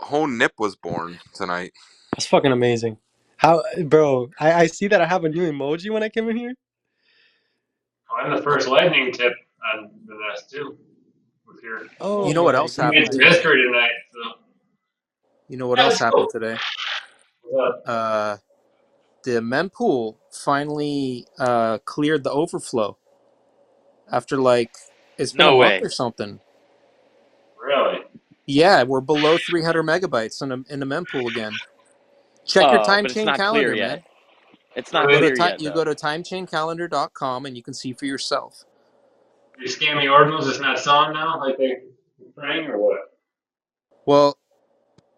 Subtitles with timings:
[0.00, 1.72] A whole nip was born tonight.
[2.12, 2.98] That's fucking amazing.
[3.38, 4.30] How, bro?
[4.40, 6.54] I, I see that I have a new emoji when I came in here.
[8.14, 9.32] I'm the first lightning tip
[9.74, 10.78] on the nest too.
[11.46, 13.30] With your Oh, You know what else happened made today?
[13.30, 13.90] history tonight.
[14.12, 14.20] So
[15.48, 16.30] You know what yeah, else let's happened go.
[16.30, 16.58] today?
[17.42, 17.84] What's up?
[17.86, 18.36] Uh,
[19.24, 22.98] the mempool finally uh, cleared the overflow
[24.10, 24.72] after like
[25.18, 25.82] it's been a No month way.
[25.82, 26.40] or something.
[27.60, 27.98] Really?
[28.46, 31.60] Yeah, we're below 300 megabytes in the in the mempool again.
[32.46, 34.04] Check your Uh, time but it's chain not calendar, clear man.
[34.76, 35.84] It's not go to clear ti- yet you go though.
[35.84, 38.64] to timechaincalendar.com and you can see for yourself.
[39.58, 41.78] You scamming ordinals it's not selling now, like they
[42.36, 42.98] praying or what?
[44.06, 44.38] Well,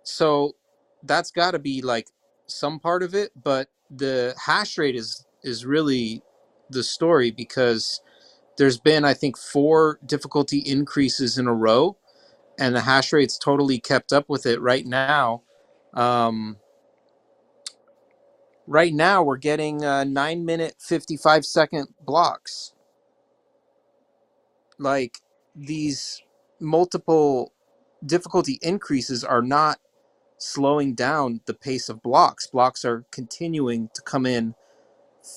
[0.05, 0.55] so
[1.03, 2.09] that's got to be like
[2.47, 6.23] some part of it, but the hash rate is is really
[6.71, 8.03] the story because
[8.59, 11.97] there's been I think four difficulty increases in a row,
[12.59, 15.43] and the hash rate's totally kept up with it right now.
[15.95, 16.59] Um,
[18.67, 22.75] right now we're getting uh, nine minute fifty five second blocks.
[24.79, 25.19] Like
[25.57, 26.23] these
[26.61, 27.53] multiple
[28.07, 29.79] difficulty increases are not
[30.39, 32.47] slowing down the pace of blocks.
[32.49, 34.55] Blocks are continuing to come in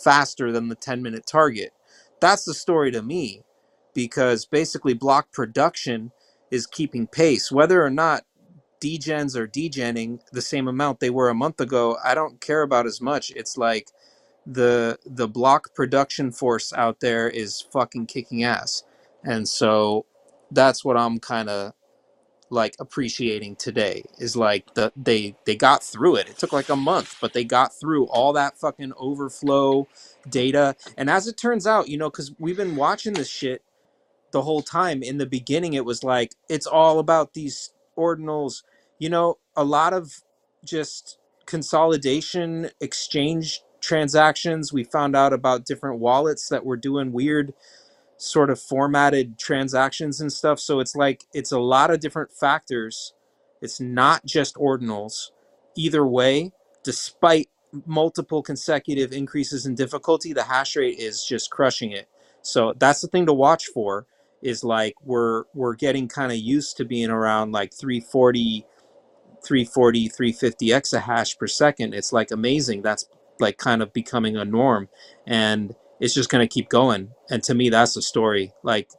[0.04, 1.72] faster than the 10 minute target.
[2.22, 3.44] That's the story to me
[3.94, 6.12] because basically block production
[6.52, 7.52] is keeping pace.
[7.52, 8.24] Whether or not
[8.82, 12.88] degens are degenning the same amount they were a month ago, I don't care about
[12.88, 13.32] as much.
[13.36, 13.90] It's like
[14.48, 18.84] the the block production force out there is fucking kicking ass.
[19.24, 20.06] And so
[20.52, 21.74] that's what I'm kind of
[22.50, 26.30] like appreciating today is like the they they got through it.
[26.30, 29.88] It took like a month, but they got through all that fucking overflow
[30.30, 30.76] data.
[30.98, 33.64] And as it turns out, you know, cuz we've been watching this shit
[34.32, 35.04] the whole time.
[35.04, 38.64] In the beginning it was like it's all about these ordinals,
[39.00, 40.22] you know, a lot of
[40.66, 44.74] just consolidation exchange transactions.
[44.74, 47.54] We found out about different wallets that were doing weird
[48.18, 50.60] sort of formatted transactions and stuff.
[50.60, 53.14] So it's like it's a lot of different factors.
[53.62, 55.32] It's not just ordinals.
[55.76, 56.52] Either way,
[56.84, 57.50] despite
[57.86, 62.08] multiple consecutive increases in difficulty, the hash rate is just crushing it.
[62.42, 64.06] So that's the thing to watch for
[64.42, 68.66] is like we're we're getting kind of used to being around like 340
[69.46, 73.08] 340 350 exahash per second it's like amazing that's
[73.40, 74.90] like kind of becoming a norm
[75.26, 78.90] and it's just going to keep going and to me that's the story like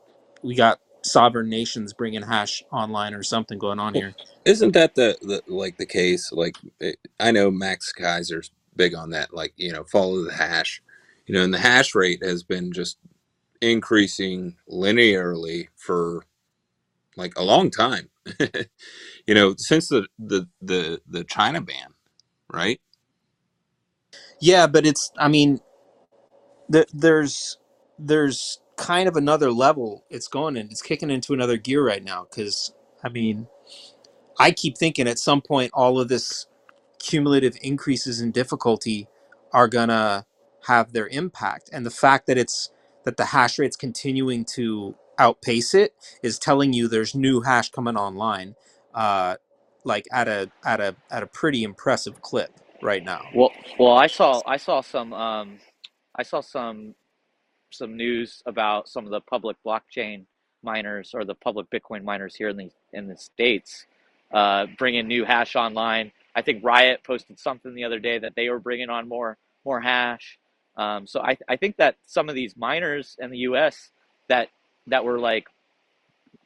[0.42, 4.14] we got sovereign nations bringing hash online or something going on here
[4.44, 6.32] isn't that the, the like the case?
[6.32, 9.34] Like it, I know Max Keiser's big on that.
[9.34, 10.82] Like you know, follow the hash.
[11.26, 12.98] You know, and the hash rate has been just
[13.62, 16.24] increasing linearly for
[17.16, 18.10] like a long time.
[19.26, 21.94] you know, since the the the the China ban,
[22.52, 22.80] right?
[24.40, 25.60] yeah but it's i mean
[26.72, 27.58] th- there's
[27.98, 32.26] there's kind of another level it's going in it's kicking into another gear right now
[32.30, 33.48] because i mean
[34.38, 36.46] i keep thinking at some point all of this
[36.98, 39.08] cumulative increases in difficulty
[39.52, 40.26] are gonna
[40.68, 42.70] have their impact and the fact that it's
[43.04, 47.96] that the hash rate's continuing to outpace it is telling you there's new hash coming
[47.96, 48.56] online
[48.94, 49.36] uh
[49.84, 54.08] like at a at a at a pretty impressive clip right now Well, well, I
[54.08, 55.60] saw I saw some um,
[56.16, 56.94] I saw some
[57.72, 60.26] some news about some of the public blockchain
[60.64, 63.86] miners or the public Bitcoin miners here in the in the states
[64.34, 66.12] uh, bringing new hash online.
[66.36, 69.82] I think Riot posted something the other day that they were bringing on more more
[69.82, 70.39] hash.
[70.76, 73.90] Um, so I I think that some of these miners in the U.S.
[74.28, 74.48] that
[74.88, 75.46] that were like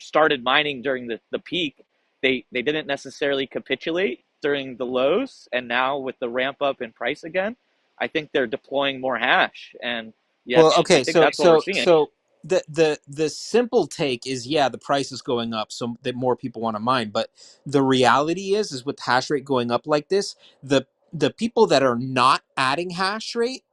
[0.00, 1.84] started mining during the, the peak,
[2.22, 6.92] they they didn't necessarily capitulate during the lows, and now with the ramp up in
[6.92, 7.56] price again,
[8.00, 10.12] I think they're deploying more hash, and
[10.46, 12.12] yeah, Well, I okay, think so that's what we're so so
[12.44, 16.36] the the the simple take is yeah, the price is going up, so that more
[16.36, 17.10] people want to mine.
[17.12, 17.30] But
[17.66, 21.82] the reality is, is with hash rate going up like this, the the people that
[21.84, 23.64] are not adding hash rate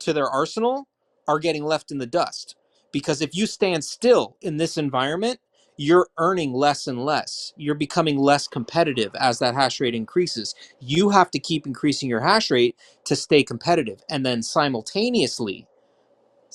[0.00, 0.88] to their arsenal
[1.28, 2.56] are getting left in the dust.
[2.92, 5.40] Because if you stand still in this environment,
[5.78, 7.52] you're earning less and less.
[7.56, 10.54] You're becoming less competitive as that hash rate increases.
[10.80, 12.76] You have to keep increasing your hash rate
[13.06, 15.64] to stay competitive, and then simultaneously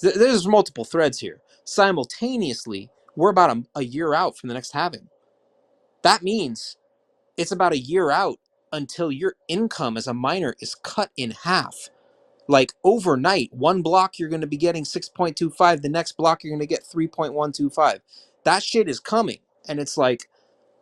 [0.01, 1.41] Th- There's multiple threads here.
[1.65, 5.09] Simultaneously, we're about a, a year out from the next halving.
[6.03, 6.77] That means
[7.37, 8.37] it's about a year out
[8.73, 11.89] until your income as a miner is cut in half.
[12.47, 16.61] Like overnight, one block you're going to be getting 6.25, the next block you're going
[16.61, 17.99] to get 3.125.
[18.45, 19.39] That shit is coming.
[19.69, 20.21] And it's like,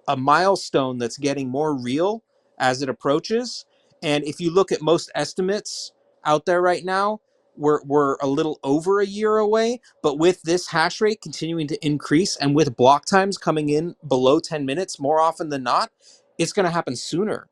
[0.08, 2.24] a milestone that's getting more real
[2.60, 3.66] as it approaches.
[4.04, 5.94] And if you look at most estimates
[6.26, 7.22] out there right now,
[7.58, 9.82] we're, we're a little over a year away.
[10.04, 14.42] But with this hash rate continuing to increase and with block times coming in below
[14.42, 15.92] 10 minutes more often than not,
[16.38, 17.48] it's going to happen sooner.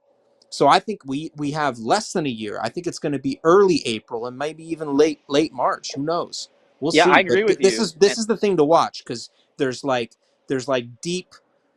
[0.49, 2.59] So I think we we have less than a year.
[2.63, 5.93] I think it's going to be early April and maybe even late late March.
[5.95, 6.49] Who knows?
[6.81, 7.11] We'll Yeah, see.
[7.11, 7.79] I But agree th- with this you.
[7.79, 10.13] is this And is the thing to watch because there's like
[10.47, 11.35] there's like deep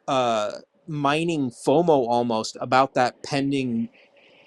[0.08, 0.52] uh,
[0.88, 3.90] mining FOMO almost about that pending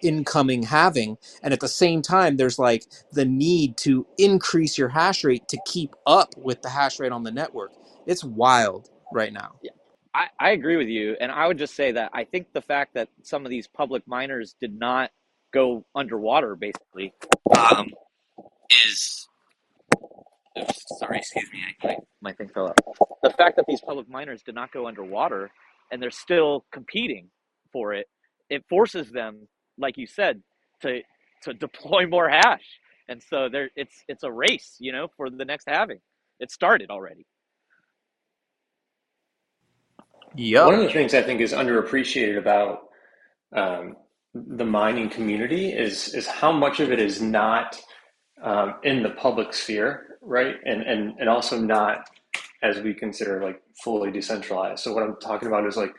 [0.03, 5.23] incoming halving and at the same time there's like the need to increase your hash
[5.25, 7.73] rate to keep up with the hash rate on the network.
[8.07, 9.59] It's wild right now.
[9.61, 9.71] yeah,
[10.13, 11.15] I, I agree with you.
[11.19, 14.07] And I would just say that I think the fact that some of these public
[14.07, 15.11] miners did not
[15.53, 17.13] go underwater, basically,
[17.57, 17.89] um,
[18.85, 19.27] is
[20.59, 22.77] oops, sorry, excuse me, I, my, thing fell out.
[23.23, 25.51] The fact that these public miners did not go underwater
[25.91, 27.29] and they're still competing
[27.71, 28.07] for it,
[28.49, 30.41] it forces them, like you said,
[30.81, 31.01] to
[31.43, 32.79] to deploy more hash.
[33.09, 35.99] And so there it's it's a race, you know, for the next halving.
[36.39, 37.25] It started already.
[40.59, 42.79] One of the things I think is underappreciated about
[43.55, 43.97] um,
[44.33, 47.79] the mining community is is how much of it is not
[48.43, 50.55] um, in the public sphere, right?
[50.65, 52.09] And and and also not
[52.63, 54.83] as we consider like fully decentralized.
[54.83, 55.93] So what I'm talking about is like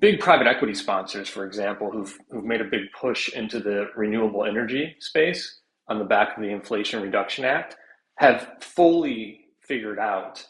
[0.00, 4.44] big private equity sponsors, for example, who've who've made a big push into the renewable
[4.44, 7.76] energy space on the back of the Inflation Reduction Act,
[8.16, 10.44] have fully figured out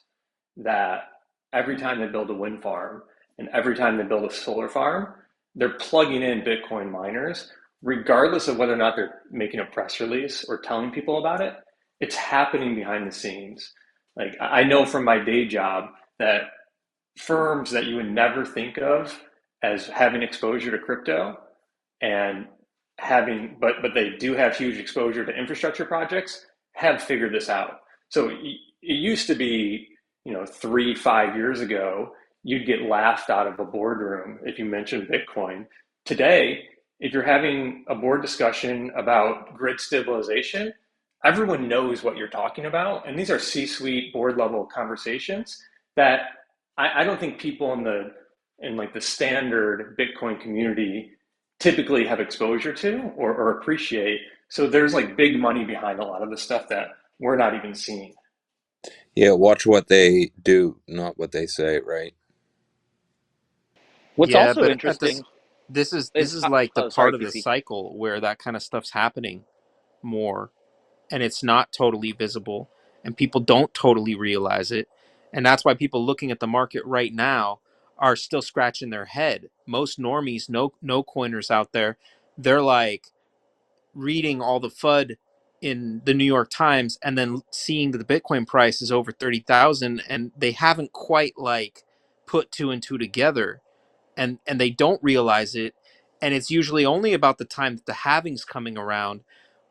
[0.57, 1.05] that
[1.53, 3.03] every time they build a wind farm
[3.39, 5.15] and every time they build a solar farm,
[5.55, 7.51] they're plugging in Bitcoin miners,
[7.83, 11.55] regardless of whether or not they're making a press release or telling people about it.
[12.01, 13.73] It's happening behind the scenes.
[14.17, 16.43] Like I know from my day job that
[17.17, 19.21] firms that you would never think of
[19.63, 21.37] as having exposure to crypto
[22.01, 22.47] and
[22.99, 27.81] having but but they do have huge exposure to infrastructure projects have figured this out
[28.09, 29.89] so it used to be
[30.25, 32.13] you know three five years ago
[32.45, 35.67] you'd get laughed out of a boardroom if you mentioned bitcoin
[36.05, 36.65] today
[37.01, 40.73] if you're having a board discussion about grid stabilization
[41.25, 45.63] everyone knows what you're talking about and these are c-suite board level conversations
[45.97, 46.23] that
[46.79, 48.13] I, I don't think people in the
[48.61, 51.11] in like the standard bitcoin community
[51.59, 54.21] typically have exposure to or, or appreciate.
[54.49, 56.89] So there's like big money behind a lot of the stuff that
[57.19, 58.15] we're not even seeing.
[59.17, 62.15] Yeah, watch what they do, not what they say, right?
[64.17, 65.27] What's Yeah, also but at this interesting
[65.71, 67.47] this is this is is like the oh sorry, part of the PC.
[67.47, 69.45] cycle where that kind of stuff's happening
[70.03, 70.51] more
[71.13, 72.71] and it's not totally visible
[73.05, 74.89] and people don't totally realize it
[75.33, 77.61] and that's why people looking at the market right now
[77.99, 81.99] are still scratching their head most normies no no coiners out there
[82.39, 83.09] they're like
[83.95, 85.17] reading all the fud
[85.63, 90.03] in the New York Times and then seeing that the Bitcoin price is over 30,000
[90.09, 91.85] and they haven't quite like
[92.27, 93.63] put two and two together
[94.19, 95.75] and and they don't realize it
[96.23, 99.23] and it's usually only about the time that the halving's coming around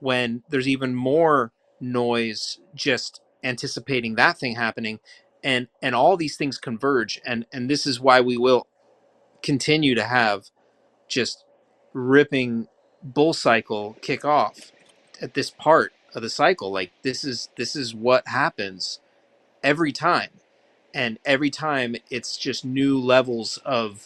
[0.01, 4.99] when there's even more noise just anticipating that thing happening
[5.43, 8.67] and and all these things converge and and this is why we will
[9.43, 10.51] continue to have
[11.09, 11.45] just
[11.93, 12.67] ripping
[13.03, 14.71] bull cycle kick off
[15.21, 18.99] at this part of the cycle like this is this is what happens
[19.63, 20.31] every time
[20.93, 23.99] and every time it's just new levels of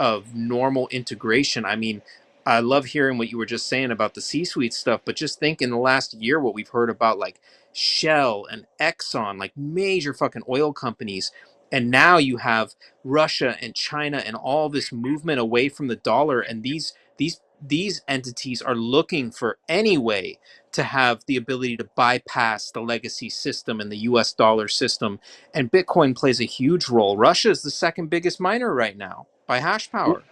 [0.00, 1.66] of normal integration.
[1.66, 2.02] I mean,
[2.46, 5.62] I love hearing what you were just saying about the C-suite stuff, but just think
[5.62, 7.40] in the last year what we've heard about like
[7.74, 11.32] Shell and Exxon, like major fucking oil companies.
[11.72, 12.74] And now you have
[13.04, 18.02] Russia and China and all this movement away from the dollar and these these these
[18.08, 20.38] entities are looking for any way
[20.72, 25.18] to have the ability to bypass the legacy system and the US dollar system
[25.54, 27.16] and Bitcoin plays a huge role.
[27.16, 30.22] Russia is the second biggest miner right now by hash power.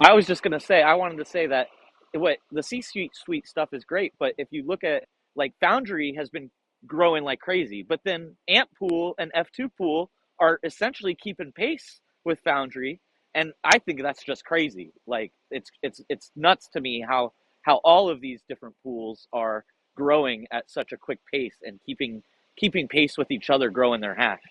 [0.00, 1.68] I was just gonna say, I wanted to say that
[2.14, 5.04] what the C suite suite stuff is great, but if you look at
[5.36, 6.50] like Foundry has been
[6.86, 10.10] growing like crazy, but then AntPool and F2 Pool
[10.40, 13.00] are essentially keeping pace with Foundry,
[13.34, 14.92] and I think that's just crazy.
[15.06, 19.64] Like it's it's it's nuts to me how how all of these different pools are
[19.96, 22.22] growing at such a quick pace and keeping
[22.56, 24.42] keeping pace with each other, growing their hash.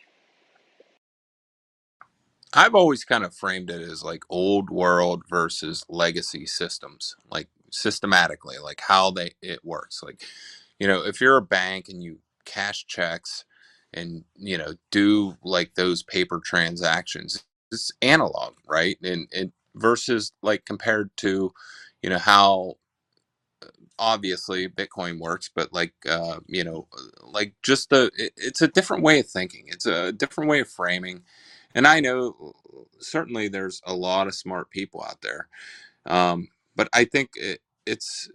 [2.54, 8.58] I've always kind of framed it as like old world versus legacy systems, like systematically,
[8.58, 10.04] like how they it works.
[10.04, 10.24] Like,
[10.80, 13.46] you know, if you're a bank and you cash checks
[13.94, 18.98] and, you know, do like those paper transactions, it's analog, right?
[19.04, 21.54] And and versus like compared to,
[22.04, 22.76] you know, how
[24.00, 26.88] obviously Bitcoin works, but like uh, you know,
[27.24, 29.66] like just the it, it's a different way of thinking.
[29.68, 31.24] It's a different way of framing.
[31.76, 32.54] And I know
[33.00, 35.48] certainly there's a lot of smart people out there.
[36.06, 38.30] Um, but I think it, it's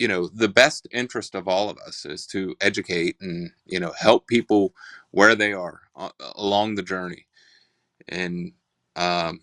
[0.00, 3.92] you know the best interest of all of us is to educate and you know
[3.98, 4.74] help people
[5.12, 7.26] where they are uh, along the journey
[8.08, 8.52] and
[9.00, 9.40] um,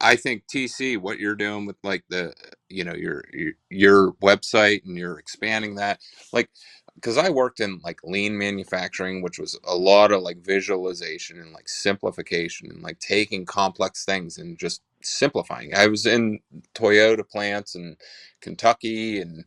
[0.00, 2.34] I think TC, what you're doing with like the,
[2.70, 6.00] you know, your your, your website and you're expanding that,
[6.32, 6.50] like,
[6.96, 11.52] because I worked in like lean manufacturing, which was a lot of like visualization and
[11.52, 15.74] like simplification and like taking complex things and just simplifying.
[15.76, 16.40] I was in
[16.76, 17.96] Toyota plants in
[18.42, 19.46] Kentucky and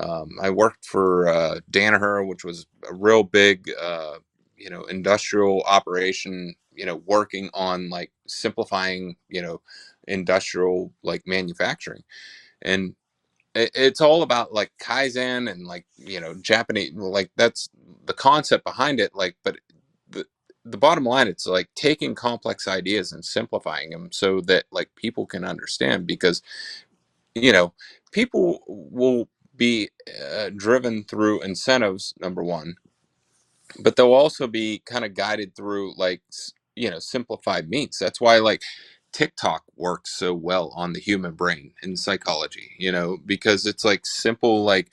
[0.00, 4.16] um, I worked for uh, Danaher, which was a real big, uh,
[4.56, 6.54] you know, industrial operation.
[6.74, 9.60] You know, working on like simplifying, you know,
[10.08, 12.02] industrial like manufacturing,
[12.62, 12.94] and
[13.54, 16.94] it, it's all about like kaizen and like you know Japanese.
[16.94, 17.70] Like that's
[18.06, 19.14] the concept behind it.
[19.14, 19.58] Like, but
[20.10, 20.26] the
[20.64, 25.26] the bottom line, it's like taking complex ideas and simplifying them so that like people
[25.26, 26.42] can understand because
[27.34, 27.74] you know
[28.12, 29.90] people will be
[30.32, 32.76] uh, driven through incentives number one
[33.80, 38.20] but they'll also be kind of guided through like s- you know simplified means that's
[38.20, 38.62] why like
[39.12, 44.06] tiktok works so well on the human brain in psychology you know because it's like
[44.06, 44.90] simple like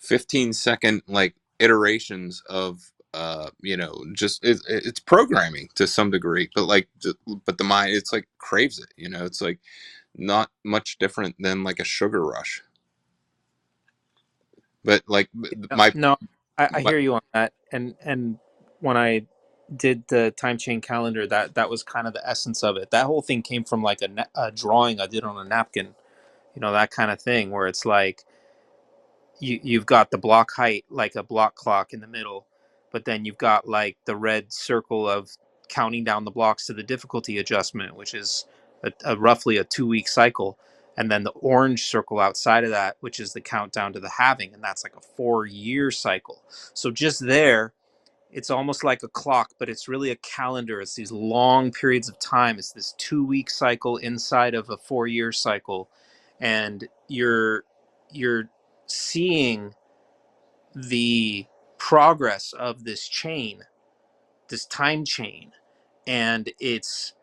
[0.00, 6.50] 15 second like iterations of uh you know just it, it's programming to some degree
[6.54, 6.88] but like
[7.46, 9.60] but the mind it's like craves it you know it's like
[10.16, 12.62] not much different than like a sugar rush
[14.84, 15.30] but like
[15.70, 15.76] Yeah.
[15.76, 16.18] my No,
[16.58, 17.52] I, I my hear you on that.
[17.74, 18.38] And and
[18.80, 19.26] when I
[19.76, 22.92] did the time chain calendar, that that was kind of the essence of it.
[22.92, 25.94] That whole thing came from like a, a drawing I did on a napkin,
[26.54, 28.24] you know, that kind of thing, where it's like
[29.40, 32.46] you you've got the block height like a block clock in the middle,
[32.92, 35.30] but then you've got like the red circle of
[35.68, 38.46] counting down the blocks to the difficulty adjustment, which is
[38.84, 40.58] a, a roughly a two week cycle,
[40.96, 44.54] and then the orange circle outside of that, which is the countdown to the halving,
[44.54, 46.42] and that's like a four year cycle.
[46.74, 47.72] So just there,
[48.30, 50.80] it's almost like a clock, but it's really a calendar.
[50.80, 52.58] It's these long periods of time.
[52.58, 55.88] It's this two week cycle inside of a four year cycle,
[56.40, 57.64] and you're
[58.12, 58.48] you're
[58.86, 59.74] seeing
[60.74, 61.46] the
[61.78, 63.62] progress of this chain,
[64.48, 65.52] this time chain,
[66.06, 67.14] and it's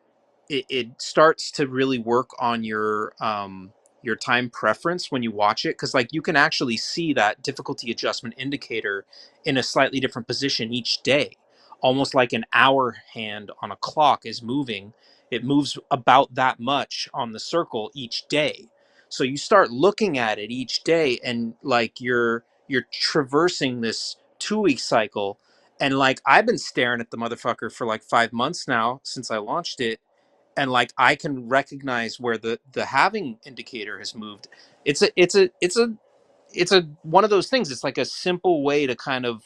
[0.52, 5.66] it, it starts to really work on your um your time preference when you watch
[5.66, 9.06] it because like you can actually see that difficulty adjustment indicator
[9.46, 11.38] in a slightly different position each day.
[11.82, 14.94] Almost like an hour hand on a clock is moving
[15.32, 18.70] it moves about that much on the circle each day.
[19.10, 24.60] So you start looking at it each day and like you're you're traversing this two
[24.62, 25.40] week cycle
[25.82, 29.38] and like i've been staring at the motherfucker for like five months now since i
[29.38, 30.00] launched it
[30.58, 34.48] and like I can recognize where the the halving indicator has moved.
[34.86, 35.94] It's a it's a it's a
[36.54, 37.72] it's a one of those things.
[37.72, 39.44] It's like a simple way to kind of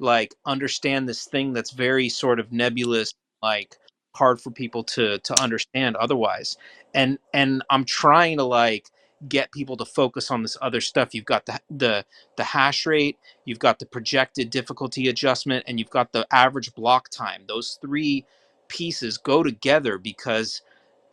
[0.00, 3.76] like understand this thing that's very sort of nebulous, like
[4.14, 6.56] hard for people to to understand otherwise.
[6.94, 8.90] And and I'm trying to like
[9.28, 11.14] get people to focus on this other stuff.
[11.14, 12.04] You've got the the
[12.36, 17.08] the hash rate, you've got the projected difficulty adjustment, and you've got the average block
[17.10, 17.44] time.
[17.48, 18.26] Those three
[18.68, 20.62] pieces go together because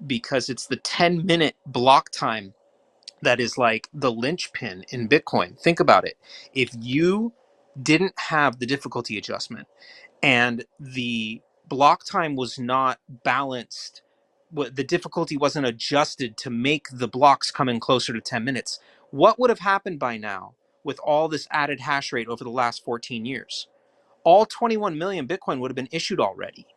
[0.08, 2.54] because it's the 10 minute block time
[3.24, 5.60] that is like the linchpin in Bitcoin.
[5.60, 6.16] Think about it.
[6.54, 7.34] If you
[7.82, 9.68] didn't have the difficulty adjustment
[10.24, 14.04] and the block time was not balanced,
[14.76, 18.80] the difficulty wasn't adjusted to make the blocks come in closer to 10 minutes,
[19.12, 22.84] what would have happened by now with all this added hash rate over the last
[22.86, 23.68] 14 years?
[24.24, 26.68] All 21 million Bitcoin would have been issued already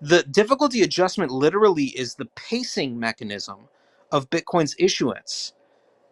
[0.00, 3.68] the difficulty adjustment literally is the pacing mechanism
[4.12, 5.46] of Bitcoin's issuance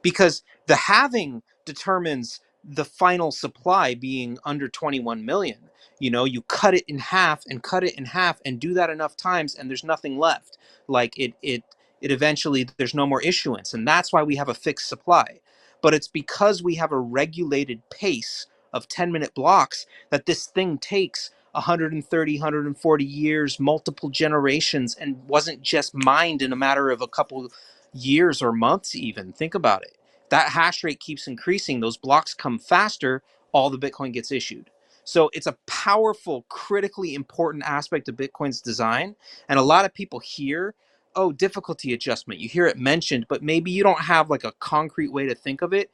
[0.02, 5.58] because the halving determines the final supply being under 21 million.
[6.00, 8.90] You know, you cut it in half and cut it in half and do that
[8.90, 10.58] enough times and there's nothing left.
[10.86, 11.64] Like it it
[12.00, 15.40] it eventually there's no more issuance and that's why we have a fixed supply.
[15.82, 20.78] But it's because we have a regulated pace of 10 minute blocks that this thing
[20.78, 27.08] takes 130 140 years multiple generations and wasn't just mined in a matter of a
[27.08, 27.50] couple
[27.94, 29.96] years or months even think about it
[30.30, 34.66] that hash rate keeps increasing those blocks come faster all the bitcoin gets issued
[35.04, 39.16] So it's a powerful, critically important aspect of Bitcoin's design.
[39.48, 40.74] And a lot of people hear,
[41.16, 42.40] oh, difficulty adjustment.
[42.40, 45.62] You hear it mentioned, but maybe you don't have like a concrete way to think
[45.62, 45.90] of it.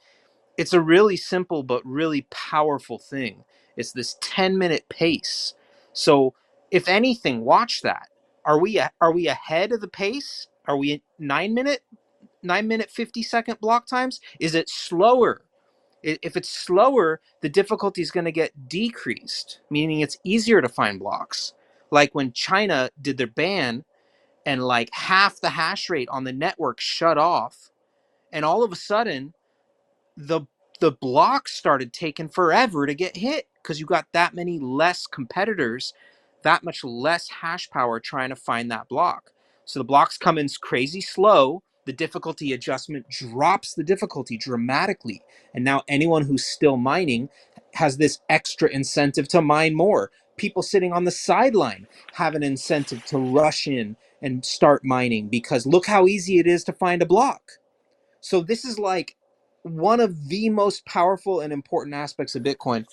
[0.59, 3.45] It's a really simple but really powerful thing.
[3.81, 5.55] It's this 10 minute pace.
[5.95, 6.35] So
[6.73, 8.11] if anything, watch that.
[8.47, 10.49] Are we are we ahead of the pace?
[10.69, 11.83] Are we at nine minute,
[12.43, 14.21] nine minute, 50 second block times?
[14.41, 15.43] Is it slower?
[16.03, 20.99] If it's slower, the difficulty is going to get decreased, meaning it's easier to find
[21.01, 21.55] blocks.
[21.91, 23.85] Like when China did their ban
[24.47, 27.71] and like half the hash rate on the network shut off,
[28.33, 29.35] and all of a sudden
[30.17, 30.43] the
[30.81, 35.95] the blocks started taking forever to get hit because you got that many less competitors,
[36.43, 39.33] that much less hash power trying to find that block.
[39.65, 41.63] So the blocks come in crazy slow.
[41.87, 45.23] The difficulty adjustment drops the difficulty dramatically.
[45.55, 47.31] And now anyone who's still mining
[47.75, 50.11] has this extra incentive to mine more.
[50.37, 55.67] People sitting on the sideline have an incentive to rush in and start mining because
[55.67, 57.53] look how easy it is to find a block.
[58.21, 59.17] So this is like
[59.63, 62.87] one of the most powerful and important aspects of Bitcoin.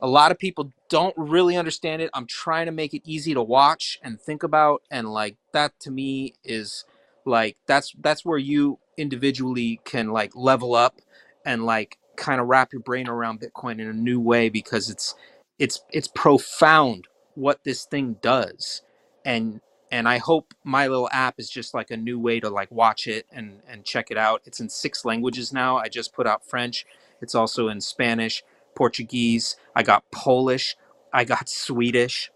[0.00, 2.10] A lot of people don't really understand it.
[2.14, 5.90] I'm trying to make it easy to watch and think about and like that to
[5.90, 6.84] me is
[7.24, 11.00] like that's that's where you individually can like level up
[11.44, 15.14] and like kind of wrap your brain around Bitcoin in a new way because it's
[15.58, 18.82] it's it's profound what this thing does.
[19.24, 19.60] And
[19.90, 23.06] and I hope my little app is just like a new way to like watch
[23.06, 24.42] it and and check it out.
[24.44, 25.76] It's in six languages now.
[25.78, 26.86] I just put out French.
[27.20, 28.42] It's also in Spanish,
[28.74, 29.56] Portuguese.
[29.74, 30.76] I got Polish.
[31.12, 32.30] I got Swedish.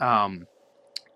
[0.00, 0.46] Um,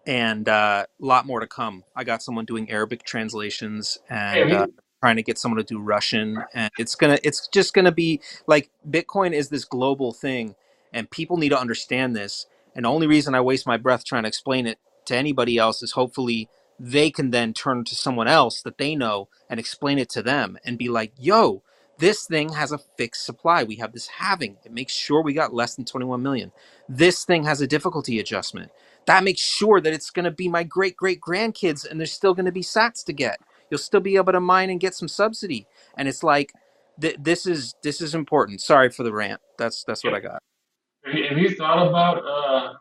[0.07, 1.85] and uh, a lot more to come.
[1.97, 4.67] I got someone doing Arabic translations and uh,
[5.00, 8.71] trying to get someone to do Russian, and it's gonna, it's just gonna be like
[8.88, 10.55] Bitcoin is this global thing,
[10.93, 12.47] and people need to understand this.
[12.75, 15.82] And the only reason I waste my breath trying to explain it to anybody else
[15.82, 16.49] is hopefully
[16.80, 20.58] they can then turn to someone else that they know and explain it to them
[20.64, 21.62] and be like, "Yo,
[21.99, 23.64] this thing has a fixed supply.
[23.64, 24.58] We have this halving.
[24.64, 26.52] It makes sure we got less than 21 million.
[26.88, 28.71] This thing has a difficulty adjustment."
[29.06, 32.34] that makes sure that it's going to be my great great grandkids and there's still
[32.34, 33.38] going to be sats to get
[33.71, 36.52] you'll still be able to mine and get some subsidy and it's like
[37.00, 40.38] th- this is this is important sorry for the rant that's that's what i got
[41.04, 42.75] have you have you thought about uh,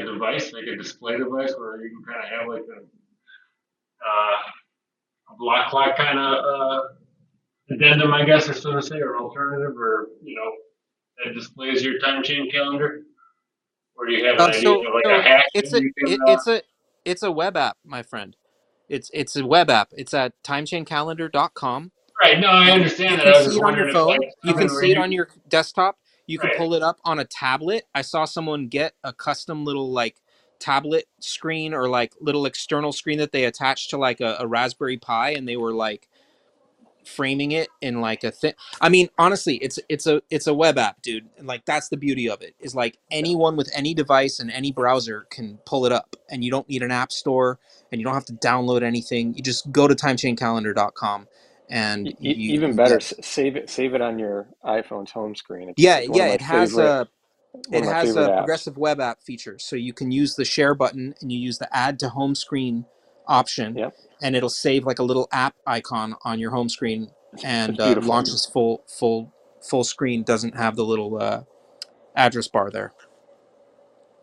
[0.00, 2.80] a device, like a display device, where you can kind of have like a,
[4.04, 6.80] uh, a block clock kind of uh,
[7.70, 10.50] addendum, I guess, or so to say, or alternative, or you know,
[11.24, 13.02] that displays your time chain calendar?
[13.96, 16.20] Or do you have uh, idea so of like a so hash it's a it,
[16.20, 16.62] Uh, it's a
[17.04, 18.36] it's a web app my friend
[18.88, 22.38] it's it's a web app it's at timechaincalendar.com right.
[22.38, 23.24] No, I understand you that.
[23.24, 25.28] can I was see it on your like phone you can see it on your
[25.48, 25.96] desktop
[26.26, 27.84] you can pull it up on a tablet.
[27.94, 30.16] I saw someone get a custom little like
[30.58, 34.96] tablet screen or like little external screen that they attached to like a, a raspberry
[34.96, 36.08] pi and they were like
[37.04, 40.78] framing it in like a thing i mean honestly it's it's a it's a web
[40.78, 44.40] app dude and like that's the beauty of it is like anyone with any device
[44.40, 47.58] and any browser can pull it up and you don't need an app store
[47.92, 49.34] and you don't have to download anything.
[49.34, 51.28] You just go to timechaincalendar.com
[51.70, 55.68] and E- you even better, s- save it save it on your iPhone's home screen.
[55.70, 57.08] It's yeah yeah it has favorite a
[57.72, 58.30] it has a apps.
[58.30, 61.76] progressive web app feature so you can use the share button and you use the
[61.76, 62.86] add to home screen
[63.26, 67.10] option Yep, and it'll save like a little app icon on your home screen
[67.42, 71.42] and uh, launches full full full screen doesn't have the little uh,
[72.16, 72.94] address bar there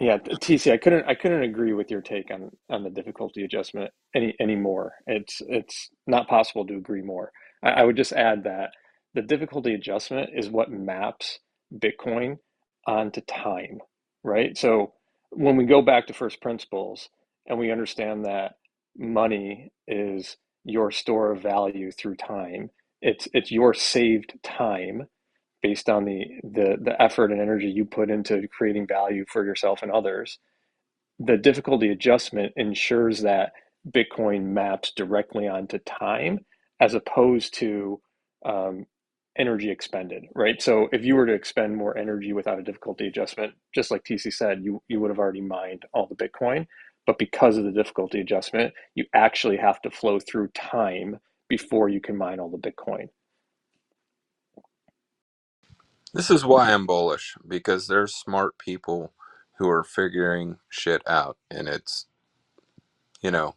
[0.04, 3.92] Yeah, TC, I couldn't I couldn't agree with your take on on the difficulty adjustment
[4.16, 4.96] any anymore.
[5.08, 7.32] It's it's not possible to agree more.
[7.64, 8.72] I, I would just add that
[9.16, 11.40] the difficulty adjustment is what maps
[11.74, 12.40] Bitcoin
[12.88, 13.80] onto time,
[14.24, 14.58] right?
[14.58, 14.94] So
[15.32, 17.10] when we go back to first principles
[17.48, 18.54] and we understand that
[19.00, 25.04] money is your store of value through time, it's it's your saved time
[25.64, 29.84] based on the the the effort and energy you put into creating value for yourself
[29.84, 30.40] and others
[31.20, 33.54] the difficulty adjustment ensures that
[33.90, 36.40] bitcoin maps directly onto time
[36.82, 38.02] as opposed to
[38.46, 38.86] um,
[39.38, 40.62] energy expended right?
[40.62, 44.32] So if you were to expend more energy without a difficulty adjustment just like tc
[44.34, 46.68] said you you would have already mined all the bitcoin.
[47.08, 52.02] But because of the difficulty adjustment you actually have to flow through time before you
[52.02, 53.08] can mine all the bitcoin
[56.14, 59.14] This is why I'm bullish because there's smart people
[59.60, 62.08] who are figuring shit out, and it's
[63.22, 63.56] you know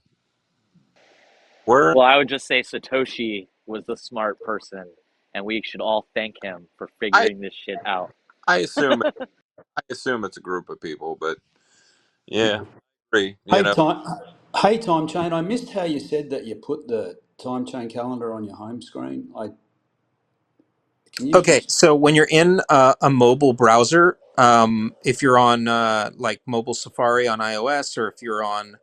[1.66, 4.84] we're Well, I would just say Satoshi was the smart person,
[5.34, 8.12] and we should all thank him for I figuring this shit out.
[8.48, 9.02] I assume
[9.78, 11.38] I assume it's a group of people, but
[12.26, 12.64] yeah, Yeah.
[13.12, 13.36] agree.
[13.46, 14.04] You Hey, know, time.
[14.56, 15.32] Hey, time chain.
[15.32, 18.82] I missed how you said that you put the time chain calendar on your home
[18.82, 19.30] screen.
[19.38, 19.65] I can you
[21.32, 26.40] Okay, so when you're in a, a mobile browser, um, if you're on uh, like
[26.44, 28.78] mobile Safari on iOS, or if you're on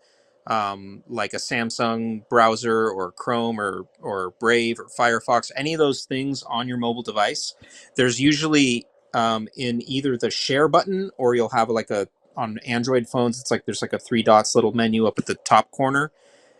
[0.48, 6.06] um, like a Samsung browser or Chrome or or Brave or Firefox, any of those
[6.06, 7.54] things on your mobile device,
[7.98, 13.10] there's usually um, in either the share button or you'll have like a on Android
[13.10, 16.14] phones, it's like there's like a three dots little menu up at the top corner,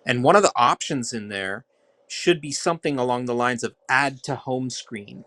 [0.06, 1.66] and one of the options in there
[2.08, 5.24] should be something along the lines of add to home screen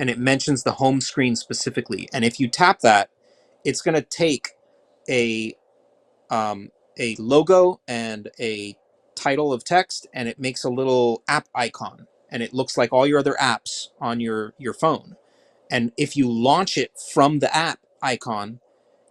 [0.00, 2.08] and it mentions the home screen specifically.
[2.14, 3.10] And if you tap that,
[3.64, 4.50] it's going to take
[5.08, 5.54] a
[6.30, 8.76] um, a logo and a
[9.14, 13.06] title of text, and it makes a little app icon, and it looks like all
[13.06, 15.16] your other apps on your your phone.
[15.70, 18.60] And if you launch it from the app icon,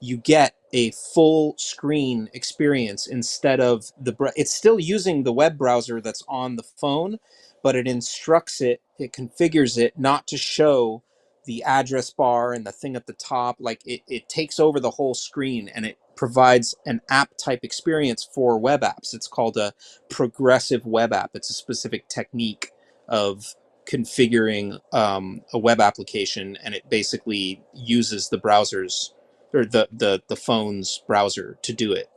[0.02, 5.58] you get a full screen experience instead of the br- it's still using the web
[5.58, 7.20] browser that's on the phone
[7.64, 11.04] but it instructs it it configures it not to show
[11.46, 14.92] the address bar and the thing at the top like it, it takes over the
[14.92, 19.14] whole screen and it provides an app type experience for web apps.
[19.14, 19.74] It's called a
[20.10, 21.32] progressive web app.
[21.34, 22.72] It's a specific technique
[23.08, 23.56] of
[23.90, 29.12] configuring um, a web application and it basically uses the browsers
[29.54, 32.10] or the the the phone's browser to do it.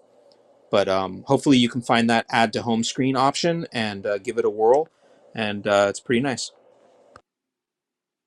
[0.70, 4.36] But um, hopefully you can find that add to home screen option and uh, give
[4.36, 4.88] it a whirl,
[5.34, 6.52] and uh, it's pretty nice.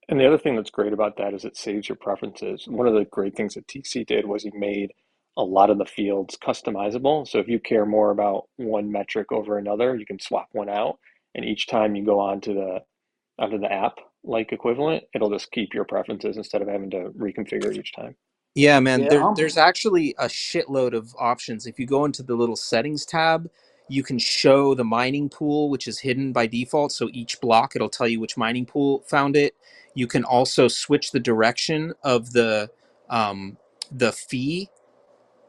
[0.07, 2.67] And the other thing that's great about that is it saves your preferences.
[2.67, 4.91] One of the great things that TC did was he made
[5.37, 7.27] a lot of the fields customizable.
[7.27, 10.99] So if you care more about one metric over another, you can swap one out.
[11.33, 12.79] And each time you go onto the
[13.37, 17.75] onto the app like equivalent, it'll just keep your preferences instead of having to reconfigure
[17.75, 18.15] each time.
[18.55, 19.01] Yeah, man.
[19.01, 21.65] yeah There, there's actually a shitload of options.
[21.65, 23.49] If you go into the little settings tab,
[23.87, 26.91] you can show the mining pool, which is hidden by default.
[26.91, 29.55] So each block, it'll tell you which mining pool found it.
[29.93, 32.71] You can also switch the direction of the
[33.09, 33.57] um,
[33.91, 34.69] the fee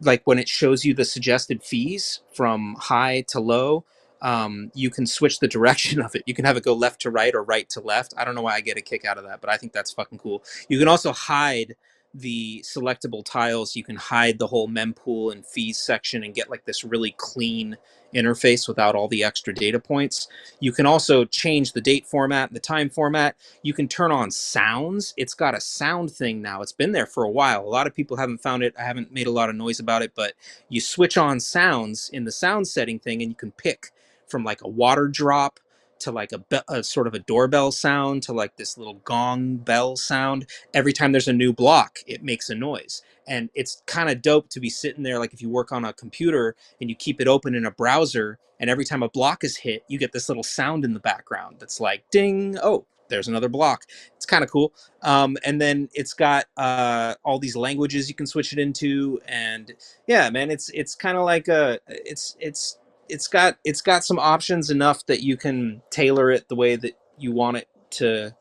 [0.00, 3.84] like when it shows you the suggested fees from high to low
[4.22, 7.10] um, you can switch the direction of it you can have it go left to
[7.10, 9.24] right or right to left i don't know why i get a kick out of
[9.24, 11.76] that but i think that's fucking cool you can also hide
[12.18, 16.64] the selectable tiles you can hide the whole mempool and fees section and get like
[16.64, 17.76] this really clean
[18.14, 20.28] interface without all the extra data points
[20.60, 25.14] you can also change the date format the time format you can turn on sounds.
[25.16, 26.62] It's got a sound thing now.
[26.62, 27.62] It's been there for a while.
[27.62, 28.74] A lot of people haven't found it.
[28.78, 30.34] I haven't made a lot of noise about it, but
[30.68, 33.90] you switch on sounds in the sound setting thing and you can pick
[34.28, 35.60] from like a water drop
[36.00, 39.56] to like a, be- a sort of a doorbell sound to like this little gong
[39.56, 40.46] bell sound.
[40.74, 43.02] Every time there's a new block, it makes a noise.
[43.28, 45.92] And it's kind of dope to be sitting there like if you work on a
[45.92, 49.56] computer and you keep it open in a browser and every time a block is
[49.56, 53.48] hit, you get this little sound in the background that's like ding, oh, there's another
[53.48, 53.84] block.
[54.16, 54.72] It's kind of cool.
[55.02, 59.72] Um, and then it's got uh, all these languages you can switch it into, and
[60.06, 62.78] yeah, man, it's it's kind of like a it's it's
[63.08, 66.98] it's got it's got some options enough that you can tailor it the way that
[67.18, 68.34] you want it to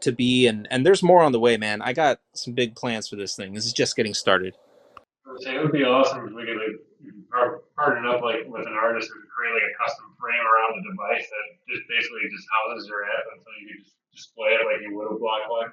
[0.00, 1.82] to be, and and there's more on the way, man.
[1.82, 3.54] I got some big plans for this thing.
[3.54, 4.56] This is just getting started.
[5.26, 8.66] I would say it would be awesome if we could like partner up like with
[8.66, 12.46] an artist and create like a custom frame around the device that just basically just
[12.52, 15.72] houses your app until you can just display it like you would a block one.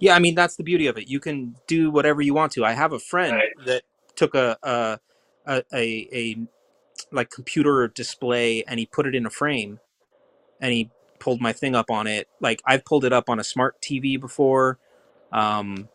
[0.00, 1.08] Yeah, I mean that's the beauty of it.
[1.08, 2.64] You can do whatever you want to.
[2.64, 3.66] I have a friend Right.
[3.66, 3.82] that
[4.16, 4.98] took a a
[5.46, 6.36] a, a, a
[7.10, 9.80] like computer display and he put it in a frame
[10.60, 12.28] and he pulled my thing up on it.
[12.40, 14.78] Like I've pulled it up on a smart TV before.
[15.32, 15.88] Um,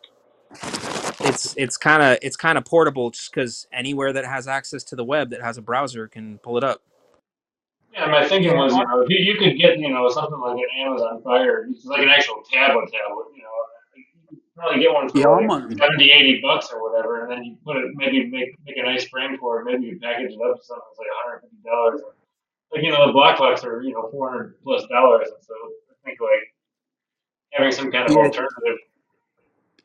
[1.20, 4.96] it's it's kind of it's kind of portable just because anywhere that has access to
[4.96, 6.82] the web that has a browser can pull it up.
[7.92, 10.86] Yeah, my thinking was, you know, you, you could get, you know, something like an
[10.86, 13.48] Amazon Fire, it's like an actual tablet tablet, you know,
[14.58, 17.56] probably get one for I'm like on 70, 80 bucks or whatever, and then you
[17.64, 20.58] put it, maybe make make a nice frame for it, maybe you package it up
[20.58, 22.00] to something that's like $150.
[22.72, 25.54] Like, you know, the black box are, you know, 400 plus dollars, and so
[25.90, 26.54] I think like
[27.52, 28.78] having some kind of yeah alternative.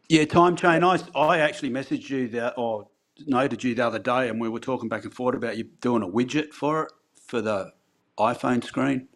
[0.10, 0.84] yeah time chain.
[0.84, 2.88] I I actually messaged you that or
[3.26, 6.04] noted you the other day, and we were talking back and forth about you doing
[6.04, 6.92] a widget for it
[7.26, 7.72] for the
[8.20, 9.08] iPhone screen.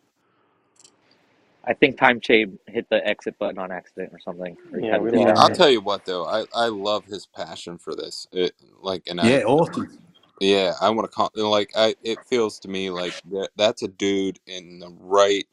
[1.67, 4.91] I think Time Chain hit the exit button on accident or something, or he Yeah,
[4.91, 5.35] had to we do lost.
[5.35, 8.27] I'll Yeah tell you what though, I I love his passion for this.
[8.33, 9.89] It like, and I yeah awesome.
[10.41, 11.95] yeah, I want to call like I.
[12.03, 15.47] It feels to me like that that's a dude in the right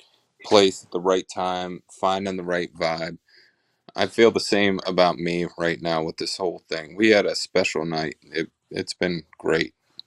[0.44, 3.18] place at the right time, finding the right vibe.
[3.96, 6.96] I feel the same about me right now with this whole thing.
[6.96, 8.16] We had a special night.
[8.22, 9.74] It it's been great.